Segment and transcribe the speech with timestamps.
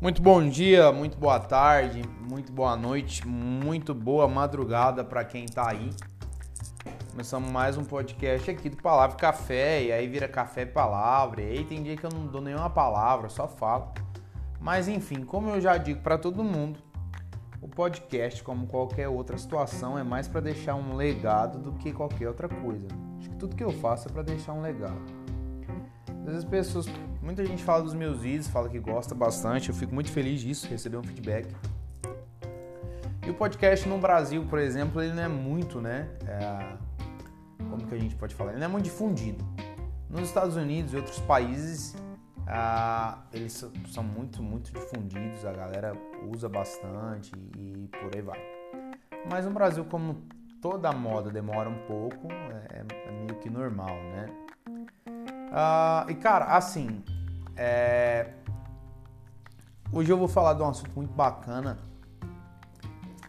[0.00, 5.68] Muito bom dia, muito boa tarde, muito boa noite, muito boa madrugada para quem tá
[5.68, 5.90] aí.
[7.10, 11.42] Começamos mais um podcast aqui do Palavra Café, e aí vira café e palavra.
[11.42, 13.92] E aí tem dia que eu não dou nenhuma palavra, só falo.
[14.58, 16.80] Mas enfim, como eu já digo para todo mundo,
[17.60, 22.28] o podcast, como qualquer outra situação, é mais para deixar um legado do que qualquer
[22.28, 22.88] outra coisa.
[23.18, 25.02] Acho que tudo que eu faço é para deixar um legado.
[26.20, 26.86] Às vezes as pessoas,
[27.22, 30.66] muita gente fala dos meus vídeos, fala que gosta bastante, eu fico muito feliz disso,
[30.68, 31.54] receber um feedback.
[33.26, 36.08] E o podcast no Brasil, por exemplo, ele não é muito, né?
[36.26, 36.76] É,
[37.68, 38.52] como que a gente pode falar?
[38.52, 39.44] Ele não é muito difundido.
[40.08, 41.94] Nos Estados Unidos e outros países,
[42.46, 45.92] ah, eles são muito, muito difundidos, a galera
[46.28, 48.40] usa bastante e por aí vai.
[49.30, 50.22] Mas no Brasil, como
[50.60, 54.26] toda moda demora um pouco, é, é meio que normal, né?
[55.50, 57.02] Uh, e cara, assim,
[57.62, 58.32] é...
[59.92, 61.78] hoje eu vou falar de um assunto muito bacana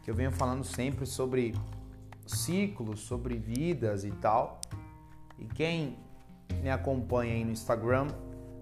[0.01, 1.53] que eu venho falando sempre sobre
[2.25, 4.61] ciclos, sobre vidas e tal.
[5.37, 5.97] E quem
[6.63, 8.07] me acompanha aí no Instagram,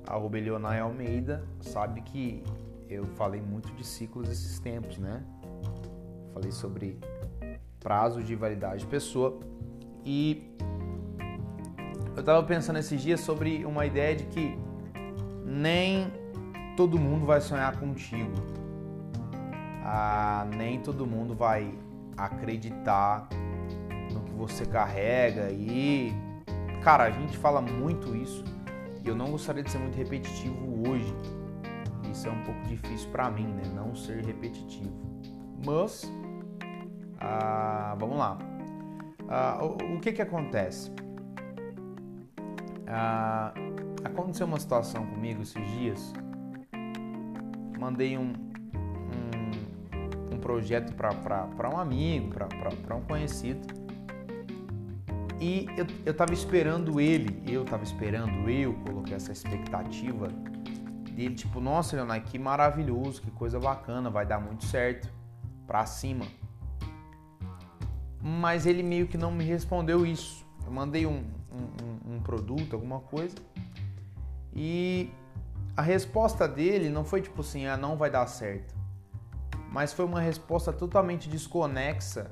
[0.07, 0.37] arroba
[0.81, 2.43] Almeida, sabe que
[2.89, 5.23] eu falei muito de ciclos esses tempos, né?
[6.33, 6.99] Falei sobre
[7.79, 9.39] prazo de validade de pessoa
[10.03, 10.55] e
[12.15, 14.57] eu estava pensando esses dias sobre uma ideia de que
[15.49, 16.13] nem
[16.77, 18.31] todo mundo vai sonhar contigo.
[19.83, 21.73] Ah, nem todo mundo vai
[22.15, 23.27] acreditar
[24.13, 26.13] no que você carrega e
[26.83, 28.43] cara, a gente fala muito isso
[29.03, 31.13] e eu não gostaria de ser muito repetitivo hoje.
[32.11, 33.63] Isso é um pouco difícil para mim, né?
[33.73, 34.93] Não ser repetitivo.
[35.65, 36.11] Mas
[37.19, 38.37] ah, vamos lá.
[39.27, 40.91] Ah, o, o que que acontece?
[42.87, 43.53] Ah,
[44.07, 46.13] aconteceu uma situação comigo esses dias.
[47.79, 53.79] Mandei um, um, um projeto para um amigo, para um conhecido.
[55.39, 60.27] E eu, eu tava esperando ele, eu tava esperando, eu coloquei essa expectativa
[61.19, 65.09] dele, tipo, nossa, Leonardo, que maravilhoso, que coisa bacana, vai dar muito certo,
[65.65, 66.25] pra cima.
[68.21, 70.45] Mas ele meio que não me respondeu isso.
[70.65, 73.35] Eu mandei um, um, um produto, alguma coisa.
[74.61, 75.09] E
[75.77, 78.75] a resposta dele não foi tipo assim, ah, não vai dar certo.
[79.71, 82.29] Mas foi uma resposta totalmente desconexa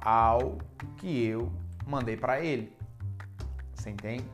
[0.00, 0.58] ao
[0.98, 1.52] que eu
[1.84, 2.72] mandei para ele.
[3.74, 4.24] Você entende?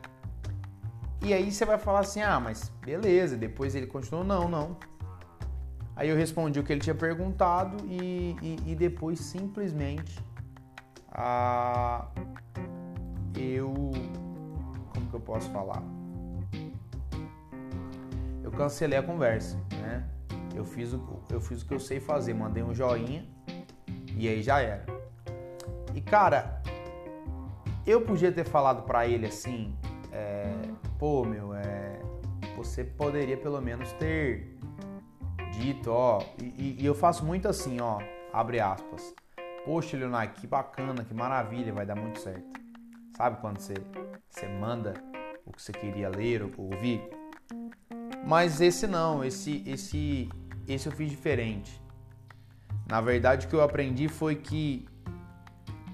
[1.23, 3.39] E aí você vai falar assim: "Ah, mas beleza".
[3.39, 4.77] Depois ele continuou: "Não, não".
[5.95, 10.23] Aí eu respondi o que ele tinha perguntado e, e, e depois simplesmente
[11.11, 12.07] ah,
[13.35, 13.73] eu.
[14.93, 15.96] Como que eu posso falar?
[18.57, 20.09] Cancelei a conversa, né?
[20.55, 23.29] Eu fiz o, eu fiz o que eu sei fazer, mandei um joinha
[24.17, 24.87] e aí já era.
[25.95, 26.63] E cara,
[27.87, 29.77] eu podia ter falado para ele assim,
[30.11, 30.51] é,
[30.99, 32.01] pô, meu, é,
[32.57, 34.59] você poderia pelo menos ter
[35.53, 37.99] dito, ó, e, e eu faço muito assim, ó,
[38.33, 39.15] abre aspas.
[39.65, 42.61] Poxa, Leonardo, que bacana, que maravilha, vai dar muito certo.
[43.17, 43.75] Sabe quando você,
[44.31, 44.95] você manda
[45.45, 47.16] o que você queria ler ou ouvir?
[48.27, 50.29] Mas esse não, esse, esse,
[50.67, 51.81] esse eu fiz diferente.
[52.87, 54.87] Na verdade, o que eu aprendi foi que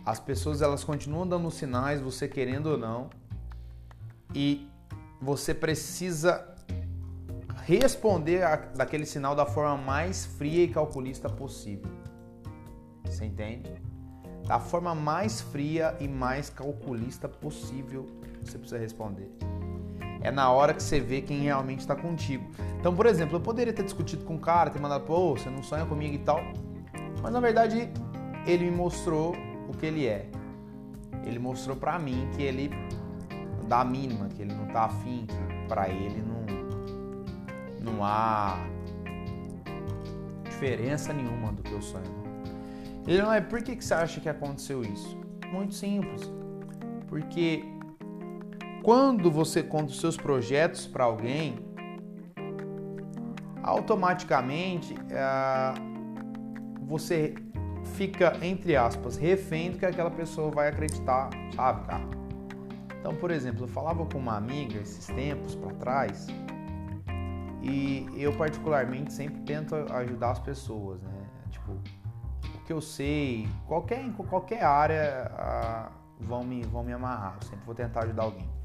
[0.04, 3.10] as pessoas elas continuam dando sinais, você querendo ou não,
[4.34, 4.66] e
[5.20, 6.48] você precisa
[7.64, 11.92] responder a, daquele sinal da forma mais fria e calculista possível.
[13.04, 13.70] Você entende?
[14.46, 18.08] da forma mais fria e mais calculista possível,
[18.42, 19.30] você precisa responder.
[20.22, 22.44] É na hora que você vê quem realmente está contigo.
[22.78, 25.62] Então, por exemplo, eu poderia ter discutido com o cara, ter mandado, pô, você não
[25.62, 26.40] sonha comigo e tal.
[27.22, 27.90] Mas na verdade,
[28.46, 29.34] ele me mostrou
[29.68, 30.28] o que ele é.
[31.24, 32.70] Ele mostrou para mim que ele
[33.68, 38.56] dá a mínima, que ele não tá afim, que pra ele não, não há
[40.44, 42.22] diferença nenhuma do que eu sonho.
[43.06, 45.16] Ele não é, por que, que você acha que aconteceu isso?
[45.52, 46.30] Muito simples.
[47.08, 47.64] Porque
[48.82, 51.54] quando você conta os seus projetos para alguém,
[53.62, 55.74] automaticamente é,
[56.82, 57.34] você
[57.94, 62.04] fica, entre aspas, refém do que aquela pessoa vai acreditar, sabe, cara?
[62.98, 66.26] Então, por exemplo, eu falava com uma amiga esses tempos para trás
[67.62, 71.12] e eu particularmente sempre tento ajudar as pessoas, né?
[71.50, 71.78] Tipo,
[72.66, 75.90] que eu sei, qualquer, qualquer área ah,
[76.20, 77.36] vão, me, vão me amarrar.
[77.40, 78.61] Eu sempre vou tentar ajudar alguém.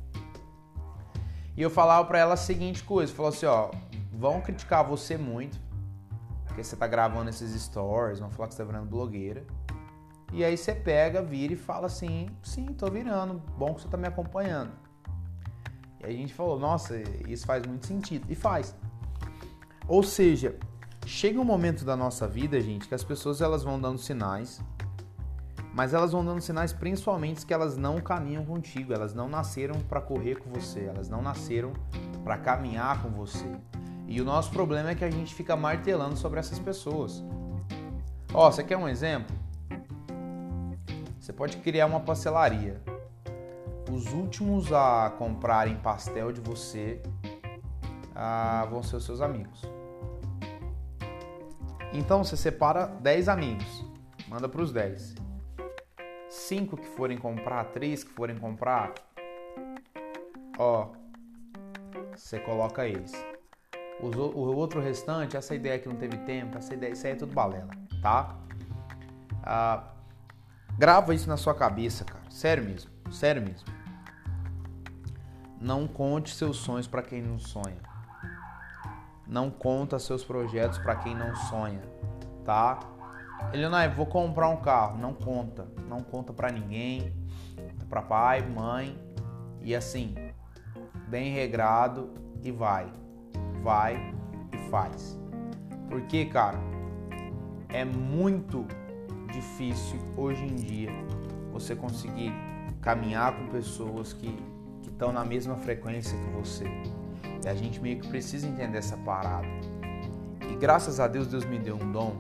[1.58, 3.72] E eu falava para ela a seguinte coisa: falou assim, ó,
[4.14, 5.60] vão criticar você muito,
[6.46, 9.44] porque você tá gravando esses stories, vão falar que você tá virando blogueira.
[10.32, 13.98] E aí você pega, vira e fala assim: sim, tô virando, bom que você tá
[13.98, 14.72] me acompanhando.
[16.00, 16.96] E aí a gente falou: nossa,
[17.28, 18.26] isso faz muito sentido.
[18.30, 18.76] E faz.
[19.88, 20.56] Ou seja,
[21.08, 24.62] chega um momento da nossa vida, gente, que as pessoas elas vão dando sinais,
[25.78, 30.02] mas elas vão dando sinais principalmente que elas não caminham contigo, elas não nasceram para
[30.02, 31.72] correr com você, elas não nasceram
[32.24, 33.46] para caminhar com você.
[34.08, 37.24] E o nosso problema é que a gente fica martelando sobre essas pessoas.
[38.34, 39.36] Ó, você quer um exemplo?
[41.20, 42.82] Você pode criar uma pastelaria.
[43.92, 47.04] Os últimos a comprarem pastel de você
[48.16, 49.62] ah, vão ser os seus amigos.
[51.94, 53.86] Então você separa 10 amigos,
[54.28, 55.27] manda para os 10.
[56.48, 58.94] 5 que forem comprar, 3 que forem comprar,
[60.58, 60.92] ó,
[62.16, 63.12] você coloca eles.
[64.00, 67.34] o outro restante, essa ideia que não teve tempo, essa ideia, isso aí é tudo
[67.34, 67.70] balela,
[68.02, 68.38] tá?
[69.44, 69.92] Ah,
[70.78, 72.24] grava isso na sua cabeça, cara.
[72.30, 73.68] Sério mesmo, sério mesmo.
[75.60, 77.82] Não conte seus sonhos para quem não sonha.
[79.28, 81.82] Não conta seus projetos para quem não sonha,
[82.46, 82.80] tá?
[83.54, 84.98] Eleonai, vou comprar um carro.
[84.98, 87.14] Não conta, não conta para ninguém,
[87.90, 88.98] para pai, mãe
[89.62, 90.16] e assim,
[91.08, 92.10] bem regrado
[92.44, 92.92] e vai,
[93.64, 94.14] vai
[94.52, 95.20] e faz.
[95.90, 96.60] Porque, cara,
[97.70, 98.66] é muito
[99.32, 100.92] difícil hoje em dia
[101.52, 102.34] você conseguir
[102.82, 104.38] caminhar com pessoas que
[104.82, 106.66] estão na mesma frequência que você.
[107.44, 109.48] E a gente meio que precisa entender essa parada.
[110.50, 112.16] E graças a Deus, Deus me deu um dom,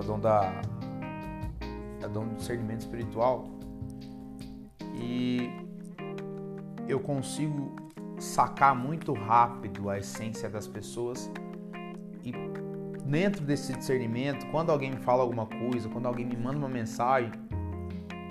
[0.00, 0.62] é o dom da
[2.00, 3.44] é o dom do discernimento espiritual.
[4.94, 5.50] E
[6.88, 7.76] eu consigo
[8.18, 11.30] sacar muito rápido a essência das pessoas
[12.24, 12.32] e
[13.04, 17.32] dentro desse discernimento, quando alguém me fala alguma coisa, quando alguém me manda uma mensagem,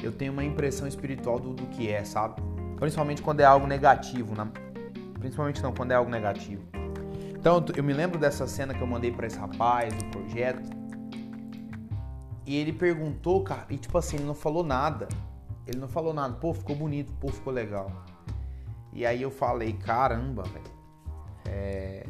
[0.02, 2.42] eu tenho uma impressão espiritual do, do que é, sabe?
[2.78, 4.48] Principalmente quando é algo negativo, na,
[5.20, 6.64] Principalmente não quando é algo negativo.
[7.38, 10.79] Então eu me lembro dessa cena que eu mandei para esse rapaz do projeto.
[12.50, 15.08] E ele perguntou, cara, e tipo assim, ele não falou nada.
[15.68, 16.34] Ele não falou nada.
[16.34, 17.92] Pô, ficou bonito, pô, ficou legal.
[18.92, 20.66] E aí eu falei, caramba, velho.
[21.46, 22.08] É...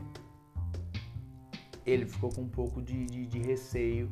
[1.85, 4.09] Ele ficou com um pouco de, de, de receio.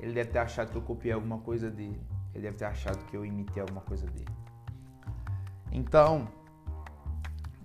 [0.00, 2.02] Ele deve ter achado que eu copiei alguma coisa dele.
[2.34, 4.34] Ele deve ter achado que eu imitei alguma coisa dele.
[5.70, 6.26] Então,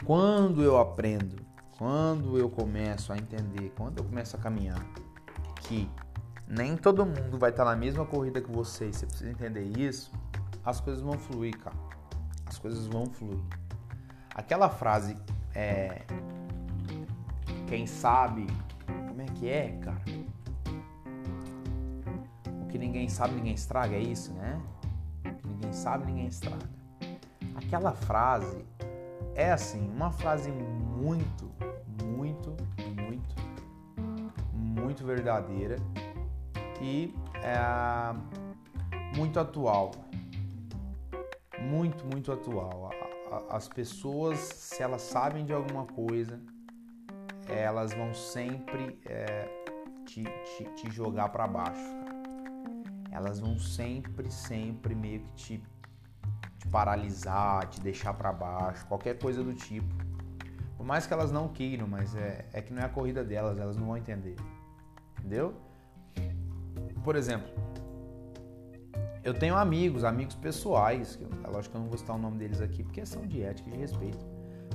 [0.06, 1.44] quando eu aprendo,
[1.80, 4.86] quando eu começo a entender, quando eu começo a caminhar,
[5.64, 5.90] que
[6.55, 10.11] nem todo mundo vai estar na mesma corrida que você, você precisa entender isso,
[10.63, 11.75] as coisas vão fluir, cara.
[12.45, 13.39] As coisas vão fluir.
[14.35, 15.17] Aquela frase
[15.55, 16.03] é.
[17.67, 18.45] Quem sabe.
[19.07, 20.01] Como é que é, cara?
[22.61, 24.61] O que ninguém sabe, ninguém estraga, é isso, né?
[25.25, 26.69] O que ninguém sabe, ninguém estraga.
[27.55, 28.63] Aquela frase
[29.33, 31.51] é assim, uma frase muito,
[32.03, 32.55] muito,
[32.95, 33.35] muito,
[34.53, 35.77] muito verdadeira
[36.83, 39.91] e é, muito atual.
[41.59, 42.91] Muito, muito atual.
[43.50, 46.39] As pessoas, se elas sabem de alguma coisa,
[47.48, 49.48] elas vão sempre é,
[50.05, 51.81] te, te, te jogar para baixo.
[51.81, 52.13] Cara.
[53.12, 55.63] Elas vão sempre, sempre meio que te
[56.63, 59.93] te paralisar, te deixar para baixo, qualquer coisa do tipo.
[60.77, 63.58] Por mais que elas não queiram, mas é, é que não é a corrida delas,
[63.58, 64.36] elas não vão entender.
[65.19, 65.53] Entendeu?
[67.03, 67.48] Por exemplo,
[69.24, 72.38] eu tenho amigos, amigos pessoais, que, é lógico que eu não vou citar o nome
[72.38, 74.25] deles aqui porque são de ética e de respeito,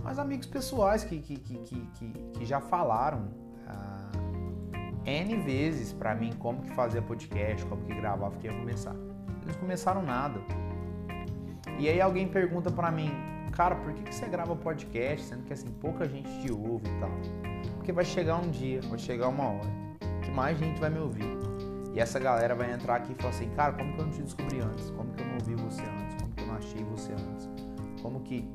[0.03, 3.29] mas amigos pessoais que, que, que, que, que já falaram
[3.67, 4.11] ah,
[5.05, 8.95] N vezes para mim como que fazia podcast, como que gravava, que ia começar.
[9.43, 10.41] Eles começaram nada.
[11.79, 13.11] E aí alguém pergunta para mim,
[13.53, 17.01] cara, por que, que você grava podcast, sendo que assim pouca gente te ouve e
[17.01, 17.11] tal?
[17.77, 19.71] Porque vai chegar um dia, vai chegar uma hora
[20.23, 21.48] que mais gente vai me ouvir.
[21.95, 24.23] E essa galera vai entrar aqui e falar assim, cara, como que eu não te
[24.23, 24.91] descobri antes?
[24.91, 26.17] Como que eu não ouvi você antes?
[26.21, 27.49] Como que eu não achei você antes?
[28.03, 28.51] Como que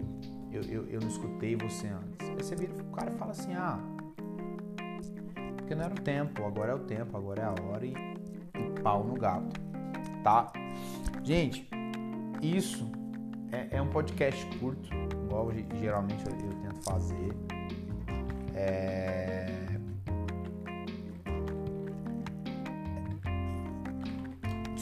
[0.52, 2.30] eu, eu, eu não escutei você antes?
[2.30, 3.80] Aí você vira o cara e fala assim, ah,
[5.58, 8.82] porque não era o tempo, agora é o tempo, agora é a hora e, e
[8.82, 9.60] pau no gato,
[10.24, 10.52] tá?
[11.24, 11.68] Gente,
[12.42, 12.92] isso
[13.52, 14.90] é, é um podcast curto,
[15.26, 15.50] igual
[15.80, 17.34] geralmente eu, eu tento fazer.
[18.54, 19.13] É...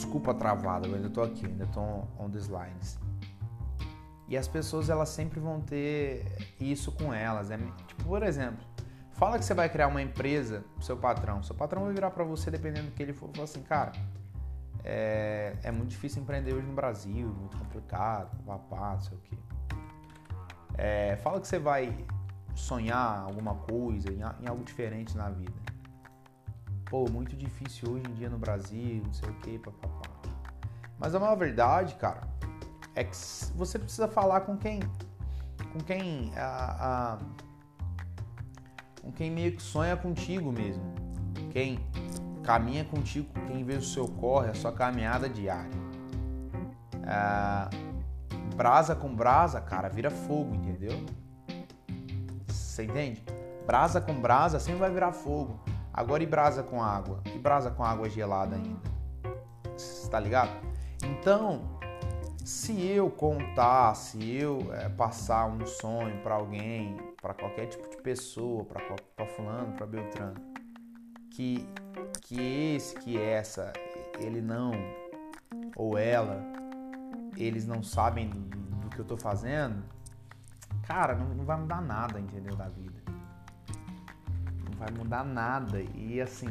[0.02, 2.98] Desculpa a travada, eu ainda tô aqui, ainda tô on the slides.
[4.28, 6.24] E as pessoas elas sempre vão ter
[6.60, 7.50] isso com elas.
[7.50, 7.58] Né?
[7.86, 8.64] Tipo, por exemplo,
[9.22, 11.44] Fala que você vai criar uma empresa pro seu patrão.
[11.44, 13.92] Seu patrão vai virar para você, dependendo do que ele for, falar assim, cara,
[14.82, 19.36] é, é, muito difícil empreender hoje no Brasil, muito complicado, papá, não sei o quê.
[20.76, 22.04] É, fala que você vai
[22.56, 25.52] sonhar alguma coisa, em, em, algo diferente na vida.
[26.92, 30.10] Pô, muito difícil hoje em dia no Brasil, não sei o quê, papapá.
[30.98, 32.28] Mas a maior verdade, cara,
[32.94, 33.16] é que
[33.56, 34.78] você precisa falar com quem,
[35.72, 37.18] com quem a, a
[39.00, 40.82] com quem meio que sonha contigo mesmo.
[41.50, 41.78] Quem
[42.42, 45.72] caminha contigo, quem vê o seu corre, a sua caminhada diária.
[47.06, 47.70] Ah,
[48.54, 51.02] brasa com brasa, cara, vira fogo, entendeu?
[52.48, 53.24] Você entende?
[53.66, 55.71] Brasa com brasa sempre vai virar fogo.
[55.92, 57.20] Agora e brasa com água?
[57.26, 58.90] E brasa com água gelada ainda?
[60.10, 60.50] Tá ligado?
[61.04, 61.78] Então,
[62.44, 67.96] se eu contar, se eu é, passar um sonho para alguém, para qualquer tipo de
[67.98, 70.40] pessoa, para fulano, para Beltrano,
[71.30, 71.68] que
[72.22, 73.72] que esse, que essa,
[74.18, 74.72] ele não
[75.76, 76.42] ou ela,
[77.36, 79.82] eles não sabem do, do que eu tô fazendo,
[80.86, 83.01] cara, não, não vai mudar nada, entendeu, da vida.
[84.82, 86.50] Vai mudar nada e assim,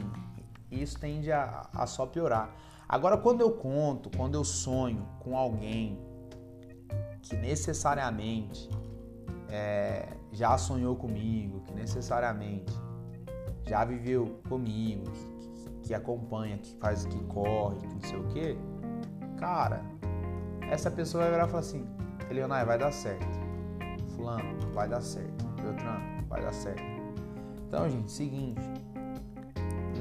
[0.71, 2.49] isso tende a, a só piorar.
[2.87, 5.99] Agora, quando eu conto, quando eu sonho com alguém
[7.21, 8.69] que necessariamente
[9.49, 12.73] é, já sonhou comigo, que necessariamente
[13.67, 18.57] já viveu comigo, que, que, acompanha, que faz, que corre, que não sei o que,
[19.37, 19.83] cara,
[20.69, 21.85] essa pessoa vai virar e falar assim,
[22.29, 23.41] Eleonai, vai dar certo.
[24.15, 25.45] Fulano, vai dar certo.
[25.61, 26.90] Beltrano, vai dar certo.
[27.71, 28.59] Então, gente, seguinte,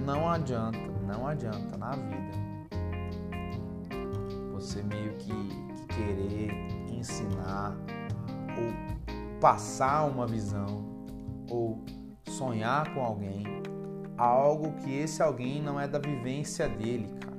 [0.05, 2.33] não adianta, não adianta na vida
[4.53, 5.33] você meio que,
[5.77, 6.51] que querer
[6.91, 7.77] ensinar
[8.59, 10.85] ou passar uma visão
[11.49, 11.85] ou
[12.27, 13.45] sonhar com alguém
[14.19, 17.39] algo que esse alguém não é da vivência dele, cara.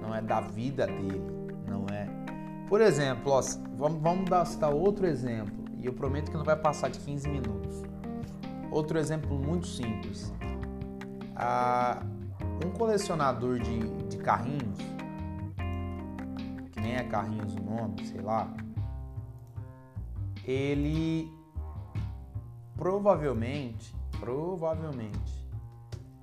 [0.00, 1.20] Não é da vida dele,
[1.66, 2.06] não é.
[2.68, 3.42] Por exemplo, ó,
[3.76, 7.28] vamos, vamos dar, citar outro exemplo e eu prometo que não vai passar de 15
[7.28, 7.88] minutos.
[8.70, 10.32] Outro exemplo muito simples.
[11.34, 12.02] Ah,
[12.64, 14.78] um colecionador de, de carrinhos,
[16.72, 18.52] que nem é carrinhos o nome, sei lá,
[20.44, 21.32] ele
[22.76, 25.46] provavelmente, provavelmente,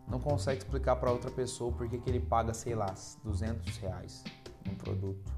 [0.07, 4.23] não consegue explicar para outra pessoa por que ele paga, sei lá, 200 reais
[4.65, 5.31] no produto,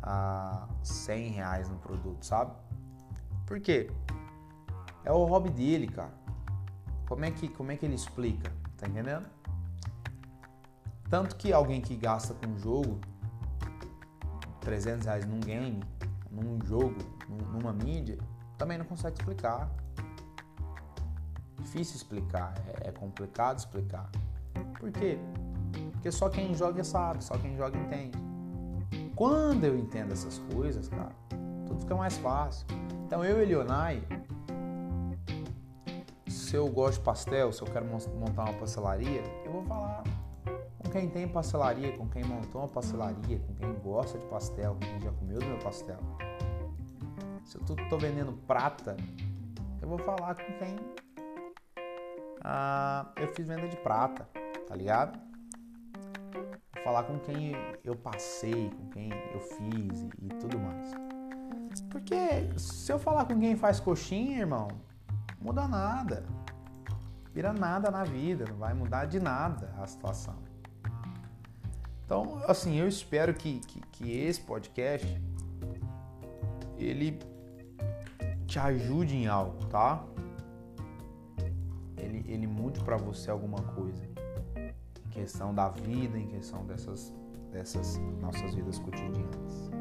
[0.00, 2.52] a 100 reais no produto, sabe?
[3.46, 3.90] Por quê?
[5.04, 6.12] É o hobby dele, cara.
[7.08, 8.52] Como é que, como é que ele explica?
[8.76, 9.28] Tá entendendo?
[11.10, 12.98] Tanto que alguém que gasta com jogo
[14.60, 15.82] 300 reais num game,
[16.30, 16.96] num jogo,
[17.28, 18.18] numa mídia,
[18.56, 19.70] também não consegue explicar.
[21.60, 24.10] Difícil explicar, é, é complicado explicar.
[24.78, 25.18] Por quê?
[25.92, 28.18] Porque só quem joga sabe, só quem joga entende.
[29.14, 31.12] Quando eu entendo essas coisas, cara,
[31.66, 32.66] tudo fica mais fácil.
[33.06, 34.02] Então eu e Leonai,
[36.52, 40.02] se eu gosto de pastel, se eu quero montar uma pastelaria, eu vou falar
[40.76, 44.80] com quem tem pastelaria, com quem montou uma pastelaria, com quem gosta de pastel, com
[44.80, 45.96] quem já comeu do meu pastel.
[47.46, 48.98] Se eu tô, vendendo prata,
[49.80, 50.76] eu vou falar com quem
[52.44, 54.28] ah, eu fiz venda de prata,
[54.68, 55.18] tá ligado?
[56.74, 60.92] Vou falar com quem eu passei, com quem eu fiz e, e tudo mais.
[61.90, 64.68] Porque se eu falar com quem faz coxinha, irmão,
[65.40, 66.41] muda nada.
[67.34, 70.36] Vira nada na vida, não vai mudar de nada a situação.
[72.04, 75.06] Então, assim, eu espero que, que, que esse podcast
[76.76, 77.18] ele
[78.46, 80.04] te ajude em algo, tá?
[81.96, 84.04] Ele, ele mude para você alguma coisa.
[85.06, 87.14] Em questão da vida, em questão dessas,
[87.50, 89.71] dessas nossas vidas cotidianas.